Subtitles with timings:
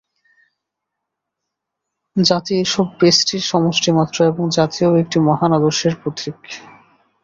[2.15, 6.39] জাতি এইসব ব্যষ্টির সমষ্টিমাত্র, এবং জাতিও একটি মহান আদর্শের প্রতীক।